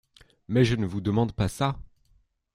[0.47, 1.77] Mais je ne vous demande pas ça!